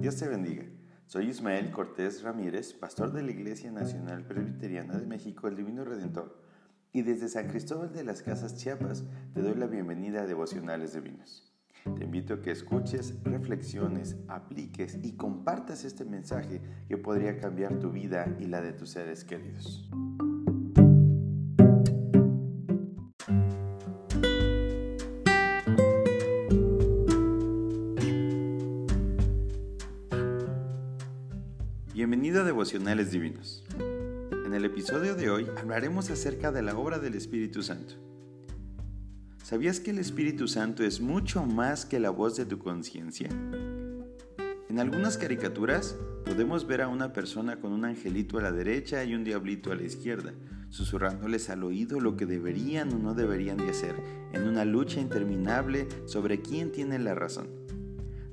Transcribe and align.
Dios 0.00 0.16
te 0.16 0.28
bendiga. 0.28 0.64
Soy 1.06 1.30
Ismael 1.30 1.70
Cortés 1.70 2.22
Ramírez, 2.22 2.74
pastor 2.74 3.12
de 3.12 3.22
la 3.22 3.30
Iglesia 3.30 3.70
Nacional 3.70 4.26
Presbiteriana 4.26 4.98
de 4.98 5.06
México, 5.06 5.48
el 5.48 5.56
Divino 5.56 5.84
Redentor, 5.84 6.42
y 6.92 7.02
desde 7.02 7.28
San 7.28 7.48
Cristóbal 7.48 7.92
de 7.92 8.04
las 8.04 8.22
Casas 8.22 8.56
Chiapas 8.56 9.04
te 9.32 9.40
doy 9.40 9.54
la 9.54 9.66
bienvenida 9.66 10.22
a 10.22 10.26
Devocionales 10.26 10.92
Divinos. 10.92 11.52
Te 11.96 12.04
invito 12.04 12.34
a 12.34 12.42
que 12.42 12.50
escuches, 12.50 13.14
reflexiones, 13.24 14.16
apliques 14.28 14.98
y 15.02 15.12
compartas 15.12 15.84
este 15.84 16.04
mensaje 16.04 16.60
que 16.88 16.98
podría 16.98 17.38
cambiar 17.38 17.78
tu 17.78 17.90
vida 17.90 18.36
y 18.38 18.46
la 18.46 18.60
de 18.60 18.72
tus 18.72 18.90
seres 18.90 19.24
queridos. 19.24 19.88
Bienvenido 32.08 32.42
a 32.42 32.44
Devocionales 32.44 33.10
Divinos. 33.10 33.64
En 34.46 34.54
el 34.54 34.64
episodio 34.64 35.16
de 35.16 35.28
hoy 35.28 35.48
hablaremos 35.56 36.08
acerca 36.08 36.52
de 36.52 36.62
la 36.62 36.78
obra 36.78 37.00
del 37.00 37.16
Espíritu 37.16 37.64
Santo. 37.64 37.94
¿Sabías 39.42 39.80
que 39.80 39.90
el 39.90 39.98
Espíritu 39.98 40.46
Santo 40.46 40.84
es 40.84 41.00
mucho 41.00 41.44
más 41.44 41.84
que 41.84 41.98
la 41.98 42.10
voz 42.10 42.36
de 42.36 42.46
tu 42.46 42.60
conciencia? 42.60 43.28
En 44.68 44.78
algunas 44.78 45.18
caricaturas 45.18 45.96
podemos 46.24 46.64
ver 46.68 46.82
a 46.82 46.86
una 46.86 47.12
persona 47.12 47.58
con 47.58 47.72
un 47.72 47.84
angelito 47.84 48.38
a 48.38 48.42
la 48.42 48.52
derecha 48.52 49.02
y 49.02 49.12
un 49.12 49.24
diablito 49.24 49.72
a 49.72 49.74
la 49.74 49.82
izquierda, 49.82 50.32
susurrándoles 50.70 51.50
al 51.50 51.64
oído 51.64 51.98
lo 51.98 52.16
que 52.16 52.26
deberían 52.26 52.92
o 52.92 52.98
no 52.98 53.14
deberían 53.14 53.56
de 53.56 53.70
hacer, 53.70 53.96
en 54.32 54.46
una 54.46 54.64
lucha 54.64 55.00
interminable 55.00 55.88
sobre 56.04 56.40
quién 56.40 56.70
tiene 56.70 57.00
la 57.00 57.16
razón. 57.16 57.65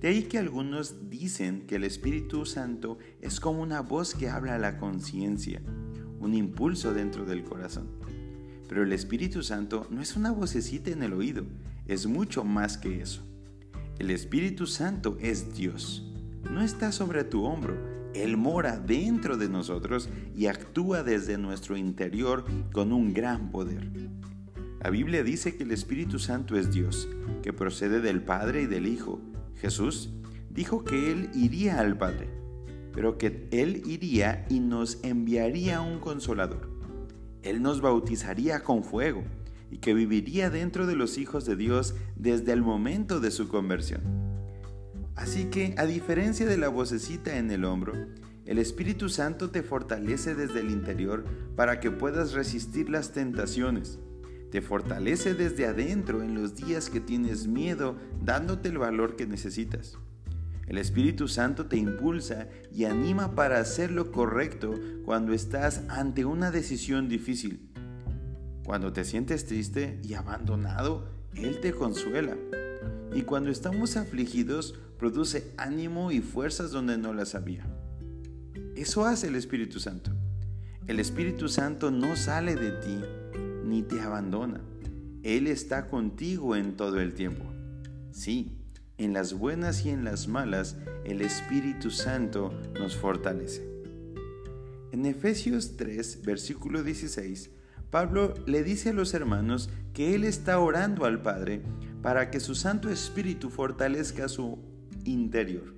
De 0.00 0.08
ahí 0.08 0.22
que 0.22 0.38
algunos 0.38 1.10
dicen 1.10 1.66
que 1.66 1.76
el 1.76 1.84
Espíritu 1.84 2.46
Santo 2.46 2.96
es 3.20 3.38
como 3.38 3.60
una 3.60 3.82
voz 3.82 4.14
que 4.14 4.30
habla 4.30 4.54
a 4.54 4.58
la 4.58 4.78
conciencia, 4.78 5.60
un 6.18 6.34
impulso 6.34 6.94
dentro 6.94 7.26
del 7.26 7.44
corazón. 7.44 7.88
Pero 8.66 8.82
el 8.82 8.94
Espíritu 8.94 9.42
Santo 9.42 9.86
no 9.90 10.00
es 10.00 10.16
una 10.16 10.30
vocecita 10.30 10.90
en 10.90 11.02
el 11.02 11.12
oído, 11.12 11.44
es 11.86 12.06
mucho 12.06 12.44
más 12.44 12.78
que 12.78 13.02
eso. 13.02 13.22
El 13.98 14.10
Espíritu 14.10 14.66
Santo 14.66 15.18
es 15.20 15.54
Dios. 15.54 16.10
No 16.50 16.62
está 16.62 16.92
sobre 16.92 17.24
tu 17.24 17.44
hombro, 17.44 17.76
Él 18.14 18.38
mora 18.38 18.78
dentro 18.78 19.36
de 19.36 19.50
nosotros 19.50 20.08
y 20.34 20.46
actúa 20.46 21.02
desde 21.02 21.36
nuestro 21.36 21.76
interior 21.76 22.46
con 22.72 22.94
un 22.94 23.12
gran 23.12 23.50
poder. 23.50 23.90
La 24.82 24.88
Biblia 24.88 25.22
dice 25.22 25.56
que 25.58 25.64
el 25.64 25.72
Espíritu 25.72 26.18
Santo 26.18 26.56
es 26.56 26.72
Dios, 26.72 27.06
que 27.42 27.52
procede 27.52 28.00
del 28.00 28.22
Padre 28.22 28.62
y 28.62 28.66
del 28.66 28.86
Hijo, 28.86 29.20
Jesús 29.60 30.10
dijo 30.48 30.84
que 30.84 31.12
Él 31.12 31.30
iría 31.34 31.80
al 31.80 31.98
Padre, 31.98 32.28
pero 32.94 33.18
que 33.18 33.46
Él 33.50 33.82
iría 33.86 34.46
y 34.48 34.60
nos 34.60 34.98
enviaría 35.04 35.82
un 35.82 36.00
consolador. 36.00 36.70
Él 37.42 37.62
nos 37.62 37.80
bautizaría 37.80 38.60
con 38.60 38.82
fuego 38.82 39.22
y 39.70 39.78
que 39.78 39.94
viviría 39.94 40.50
dentro 40.50 40.86
de 40.86 40.96
los 40.96 41.18
hijos 41.18 41.44
de 41.44 41.56
Dios 41.56 41.94
desde 42.16 42.52
el 42.52 42.62
momento 42.62 43.20
de 43.20 43.30
su 43.30 43.48
conversión. 43.48 44.00
Así 45.14 45.46
que, 45.46 45.74
a 45.76 45.84
diferencia 45.84 46.46
de 46.46 46.56
la 46.56 46.68
vocecita 46.68 47.36
en 47.36 47.50
el 47.50 47.64
hombro, 47.64 47.92
el 48.46 48.58
Espíritu 48.58 49.10
Santo 49.10 49.50
te 49.50 49.62
fortalece 49.62 50.34
desde 50.34 50.60
el 50.60 50.70
interior 50.70 51.24
para 51.54 51.80
que 51.80 51.90
puedas 51.90 52.32
resistir 52.32 52.88
las 52.88 53.12
tentaciones 53.12 53.98
te 54.50 54.62
fortalece 54.62 55.34
desde 55.34 55.66
adentro 55.66 56.22
en 56.22 56.34
los 56.34 56.56
días 56.56 56.90
que 56.90 57.00
tienes 57.00 57.46
miedo, 57.46 57.96
dándote 58.22 58.68
el 58.68 58.78
valor 58.78 59.16
que 59.16 59.26
necesitas. 59.26 59.96
El 60.66 60.78
Espíritu 60.78 61.26
Santo 61.26 61.66
te 61.66 61.76
impulsa 61.76 62.48
y 62.72 62.84
anima 62.84 63.34
para 63.34 63.58
hacer 63.58 63.90
lo 63.90 64.12
correcto 64.12 64.74
cuando 65.04 65.32
estás 65.32 65.82
ante 65.88 66.24
una 66.24 66.50
decisión 66.50 67.08
difícil. 67.08 67.68
Cuando 68.64 68.92
te 68.92 69.04
sientes 69.04 69.46
triste 69.46 69.98
y 70.04 70.14
abandonado, 70.14 71.08
Él 71.34 71.60
te 71.60 71.72
consuela. 71.72 72.36
Y 73.12 73.22
cuando 73.22 73.50
estamos 73.50 73.96
afligidos, 73.96 74.78
produce 74.96 75.52
ánimo 75.56 76.12
y 76.12 76.20
fuerzas 76.20 76.70
donde 76.70 76.98
no 76.98 77.12
las 77.12 77.34
había. 77.34 77.66
Eso 78.76 79.04
hace 79.04 79.26
el 79.26 79.34
Espíritu 79.34 79.80
Santo. 79.80 80.12
El 80.86 81.00
Espíritu 81.00 81.48
Santo 81.48 81.90
no 81.90 82.14
sale 82.16 82.54
de 82.54 82.70
ti, 82.70 83.00
ni 83.70 83.82
te 83.82 84.00
abandona. 84.00 84.60
Él 85.22 85.46
está 85.46 85.86
contigo 85.86 86.56
en 86.56 86.76
todo 86.76 87.00
el 87.00 87.14
tiempo. 87.14 87.44
Sí, 88.10 88.58
en 88.98 89.12
las 89.12 89.32
buenas 89.32 89.86
y 89.86 89.90
en 89.90 90.04
las 90.04 90.26
malas, 90.26 90.76
el 91.04 91.22
Espíritu 91.22 91.90
Santo 91.90 92.52
nos 92.74 92.96
fortalece. 92.96 93.66
En 94.90 95.06
Efesios 95.06 95.76
3, 95.76 96.22
versículo 96.22 96.82
16, 96.82 97.50
Pablo 97.90 98.34
le 98.46 98.64
dice 98.64 98.90
a 98.90 98.92
los 98.92 99.14
hermanos 99.14 99.70
que 99.94 100.16
él 100.16 100.24
está 100.24 100.58
orando 100.58 101.04
al 101.04 101.22
Padre 101.22 101.62
para 102.02 102.30
que 102.30 102.40
su 102.40 102.56
Santo 102.56 102.90
Espíritu 102.90 103.50
fortalezca 103.50 104.28
su 104.28 104.58
interior. 105.04 105.76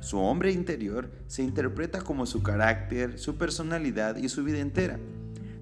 Su 0.00 0.18
hombre 0.18 0.50
interior 0.50 1.12
se 1.28 1.44
interpreta 1.44 2.00
como 2.00 2.26
su 2.26 2.42
carácter, 2.42 3.18
su 3.20 3.36
personalidad 3.36 4.16
y 4.16 4.28
su 4.28 4.42
vida 4.42 4.58
entera. 4.58 4.98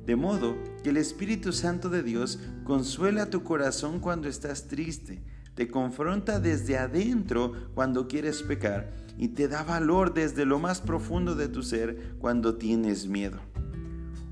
De 0.07 0.17
modo 0.17 0.57
que 0.83 0.91
el 0.91 0.97
Espíritu 0.97 1.53
Santo 1.53 1.89
de 1.89 2.03
Dios 2.03 2.39
consuela 2.65 3.31
tu 3.31 3.43
corazón 3.43 4.01
cuando 4.01 4.29
estás 4.29 4.67
triste, 4.67 5.23
te 5.55 5.69
confronta 5.69 6.41
desde 6.41 6.79
adentro 6.79 7.53
cuando 7.75 8.09
quieres 8.09 8.43
pecar 8.43 8.93
y 9.19 9.29
te 9.29 9.49
da 9.49 9.63
valor 9.63 10.15
desde 10.15 10.47
lo 10.47 10.59
más 10.59 10.81
profundo 10.81 11.35
de 11.35 11.49
tu 11.49 11.63
ser 11.63 12.15
cuando 12.19 12.57
tienes 12.57 13.07
miedo. 13.07 13.39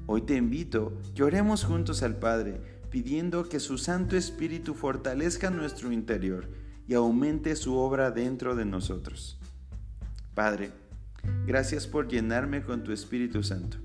Hoy 0.07 0.23
te 0.23 0.37
invito 0.37 0.97
que 1.15 1.23
oremos 1.23 1.65
juntos 1.65 2.03
al 2.03 2.17
Padre, 2.17 2.63
pidiendo 2.89 3.47
que 3.47 3.61
su 3.61 3.77
Santo 3.77 4.17
Espíritu 4.17 4.73
fortalezca 4.73 5.51
nuestro 5.51 5.93
interior 5.93 6.49
y 6.87 6.95
aumente 6.95 7.55
su 7.57 7.77
obra 7.77 8.11
dentro 8.11 8.57
de 8.57 8.65
nosotros. 8.65 9.39
Padre, 10.35 10.71
gracias 11.47 11.87
por 11.87 12.09
llenarme 12.09 12.63
con 12.63 12.83
tu 12.85 12.93
Espíritu 12.93 13.43
Santo. 13.43 13.77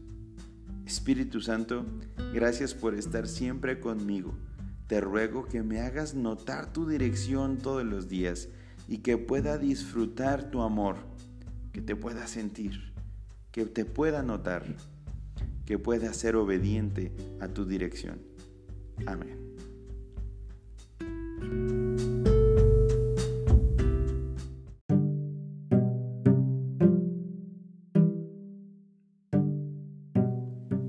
Espíritu 0.93 1.41
Santo, 1.41 1.87
gracias 2.35 2.75
por 2.75 2.93
estar 2.93 3.27
siempre 3.27 3.79
conmigo. 3.79 4.35
Te 4.85 5.01
ruego 5.01 5.45
que 5.45 5.63
me 5.63 5.81
hagas 5.81 6.13
notar 6.13 6.71
tu 6.71 6.87
dirección 6.87 7.57
todos 7.57 7.83
los 7.83 8.09
días 8.09 8.49
y 8.87 8.99
que 8.99 9.17
pueda 9.17 9.57
disfrutar 9.57 10.51
tu 10.51 10.61
amor, 10.61 10.97
que 11.71 11.81
te 11.81 11.95
pueda 11.95 12.27
sentir, 12.27 12.93
que 13.51 13.65
te 13.65 13.85
pueda 13.85 14.21
notar, 14.21 14.65
que 15.65 15.79
pueda 15.79 16.13
ser 16.13 16.35
obediente 16.35 17.11
a 17.39 17.47
tu 17.47 17.65
dirección. 17.65 18.21
Amén. 19.07 19.42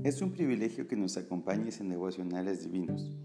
Es 0.05 0.21
un 0.21 0.29
privilegio 0.29 0.87
que 0.87 0.95
nos 0.95 1.17
acompañes 1.17 1.81
en 1.81 1.89
devocionales 1.89 2.61
divinos. 2.63 3.17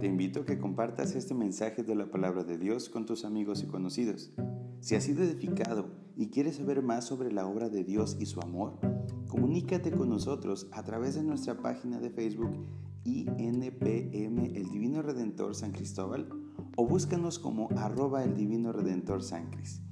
Te 0.00 0.08
invito 0.08 0.40
a 0.40 0.44
que 0.44 0.58
compartas 0.58 1.14
este 1.14 1.34
mensaje 1.34 1.84
de 1.84 1.94
la 1.94 2.10
palabra 2.10 2.42
de 2.42 2.58
Dios 2.58 2.88
con 2.88 3.06
tus 3.06 3.24
amigos 3.24 3.62
y 3.62 3.68
conocidos. 3.68 4.32
Si 4.80 4.96
has 4.96 5.04
sido 5.04 5.22
edificado 5.22 5.88
y 6.16 6.30
quieres 6.30 6.56
saber 6.56 6.82
más 6.82 7.04
sobre 7.04 7.30
la 7.30 7.46
obra 7.46 7.68
de 7.68 7.84
Dios 7.84 8.16
y 8.18 8.26
su 8.26 8.40
amor, 8.40 8.80
comunícate 9.28 9.92
con 9.92 10.08
nosotros 10.08 10.66
a 10.72 10.82
través 10.82 11.14
de 11.14 11.22
nuestra 11.22 11.62
página 11.62 12.00
de 12.00 12.10
Facebook 12.10 12.56
INPM 13.04 14.56
El 14.56 14.68
Divino 14.72 15.02
Redentor 15.02 15.54
San 15.54 15.70
Cristóbal 15.70 16.28
o 16.76 16.88
búscanos 16.88 17.38
como 17.38 17.68
arroba 17.76 18.24
el 18.24 18.34
Divino 18.34 18.72
Redentor 18.72 19.22
San 19.22 19.48
Cris. 19.52 19.85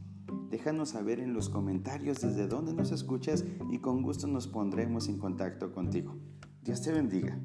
Déjanos 0.51 0.91
saber 0.91 1.21
en 1.21 1.35
los 1.35 1.49
comentarios 1.49 2.21
desde 2.21 2.47
dónde 2.47 2.75
nos 2.75 2.93
escuchas 2.93 3.45
y 3.71 3.79
con 3.79 4.03
gusto 4.03 4.27
nos 4.27 4.47
pondremos 4.47 5.09
en 5.09 5.19
contacto 5.19 5.73
contigo. 5.73 6.17
Dios 6.63 6.83
te 6.83 6.93
bendiga. 6.93 7.39